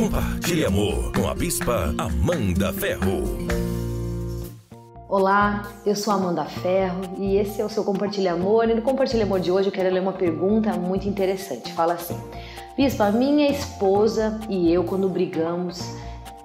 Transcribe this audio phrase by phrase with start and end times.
[0.00, 3.22] Compartilhe amor com a Bispa Amanda Ferro.
[5.06, 8.66] Olá, eu sou Amanda Ferro e esse é o seu Compartilha Amor.
[8.70, 11.70] E no Compartilha Amor de hoje eu quero ler uma pergunta muito interessante.
[11.74, 12.18] Fala assim:
[12.78, 15.94] Bispa, minha esposa e eu, quando brigamos,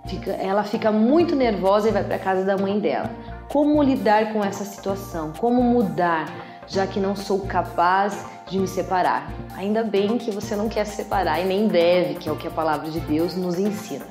[0.05, 3.09] fica, ela fica muito nervosa e vai para casa da mãe dela.
[3.47, 5.31] Como lidar com essa situação?
[5.39, 9.31] Como mudar, já que não sou capaz de me separar?
[9.55, 12.47] Ainda bem que você não quer se separar e nem deve, que é o que
[12.47, 14.05] a palavra de Deus nos ensina.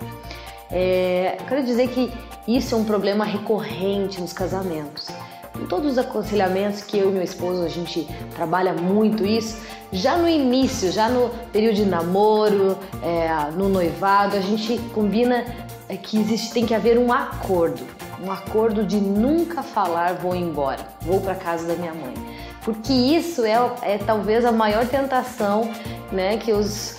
[0.71, 2.12] É, quero dizer que
[2.46, 5.09] isso é um problema recorrente nos casamentos.
[5.61, 9.57] Em todos os aconselhamentos que eu e meu esposo a gente trabalha muito isso,
[9.93, 15.45] já no início, já no período de namoro, é, no noivado, a gente combina
[15.89, 17.86] é, que existe, tem que haver um acordo,
[18.21, 22.14] um acordo de nunca falar vou embora, vou para casa da minha mãe,
[22.64, 25.71] porque isso é, é talvez a maior tentação,
[26.11, 26.96] né, que os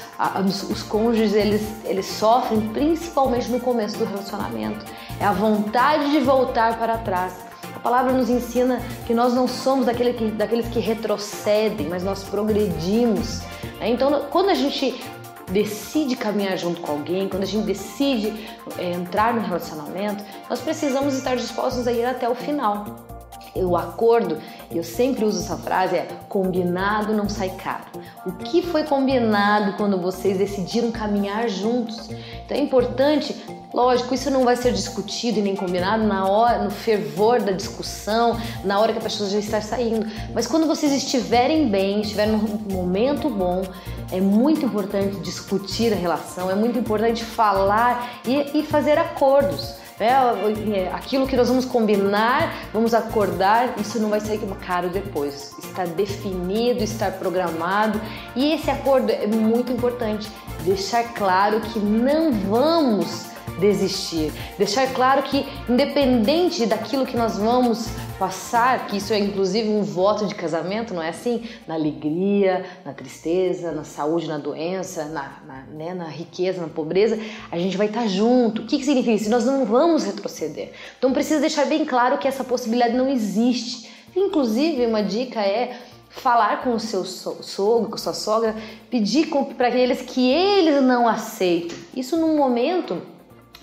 [0.71, 4.85] os cônjuges eles, eles sofrem principalmente no começo do relacionamento.
[5.19, 7.33] É a vontade de voltar para trás.
[7.75, 12.23] A palavra nos ensina que nós não somos daquele que, daqueles que retrocedem, mas nós
[12.23, 13.41] progredimos.
[13.79, 13.89] Né?
[13.89, 15.03] Então, quando a gente
[15.51, 18.33] decide caminhar junto com alguém, quando a gente decide
[18.77, 23.14] é, entrar no relacionamento, nós precisamos estar dispostos a ir até o final
[23.63, 24.37] o acordo,
[24.69, 27.85] eu sempre uso essa frase, é combinado não sai caro.
[28.25, 32.09] O que foi combinado quando vocês decidiram caminhar juntos?
[32.45, 33.35] Então é importante,
[33.73, 38.37] lógico, isso não vai ser discutido e nem combinado na hora, no fervor da discussão,
[38.63, 40.05] na hora que a pessoa já está saindo.
[40.33, 43.63] Mas quando vocês estiverem bem, estiverem num momento bom,
[44.11, 49.84] é muito importante discutir a relação, é muito importante falar e, e fazer acordos.
[49.99, 55.53] É, é, aquilo que nós vamos combinar, vamos acordar, isso não vai sair caro depois.
[55.59, 57.99] Está definido, está programado
[58.35, 60.29] e esse acordo é muito importante.
[60.63, 64.31] Deixar claro que não vamos desistir.
[64.57, 70.25] Deixar claro que, independente daquilo que nós vamos passar, que isso é inclusive um voto
[70.25, 71.43] de casamento, não é assim?
[71.67, 77.19] Na alegria, na tristeza, na saúde, na doença, na, na, né, na riqueza, na pobreza,
[77.51, 78.61] a gente vai estar junto.
[78.61, 79.29] O que, que significa isso?
[79.29, 80.71] Nós não vamos retroceder.
[80.97, 83.89] Então precisa deixar bem claro que essa possibilidade não existe.
[84.15, 85.77] Inclusive, uma dica é
[86.09, 88.55] falar com o seu sogro, com sua sogra,
[88.89, 89.27] pedir
[89.57, 91.77] para eles que eles não aceitem.
[91.93, 93.01] Isso num momento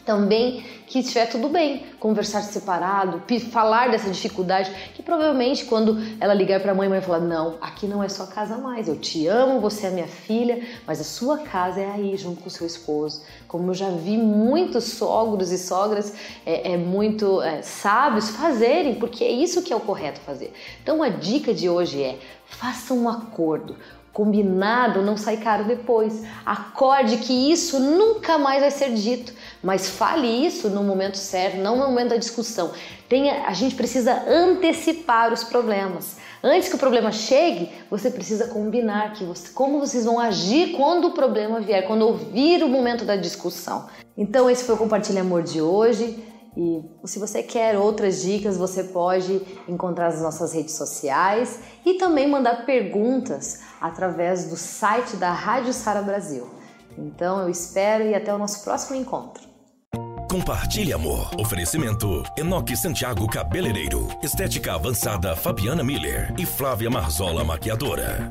[0.04, 6.60] também que estiver tudo bem, conversar separado, falar dessa dificuldade, que provavelmente quando ela ligar
[6.60, 8.88] para a mãe, a vai falar: "Não, aqui não é sua casa mais.
[8.88, 12.48] Eu te amo, você é minha filha, mas a sua casa é aí junto com
[12.48, 13.22] o seu esposo".
[13.48, 16.14] Como eu já vi muitos sogros e sogras
[16.44, 20.52] é, é muito é, sábios fazerem, porque é isso que é o correto fazer.
[20.82, 23.76] Então a dica de hoje é: faça um acordo
[24.12, 26.22] combinado não sai caro depois.
[26.44, 29.32] Acorde que isso nunca mais vai ser dito,
[29.62, 32.72] mas fale isso no momento certo, não no momento da discussão.
[33.08, 36.16] Tenha, a gente precisa antecipar os problemas.
[36.42, 41.08] Antes que o problema chegue, você precisa combinar que você, como vocês vão agir quando
[41.08, 43.86] o problema vier, quando ouvir o momento da discussão.
[44.16, 46.24] Então esse foi o Compartilha Amor de hoje.
[46.56, 52.28] E se você quer outras dicas, você pode encontrar nas nossas redes sociais e também
[52.28, 56.46] mandar perguntas através do site da Rádio Sara Brasil.
[56.98, 59.51] Então eu espero e até o nosso próximo encontro.
[60.32, 61.28] Compartilhe amor.
[61.38, 68.26] Oferecimento: Enoque Santiago Cabeleireiro, Estética Avançada Fabiana Miller e Flávia Marzola Maquiadora.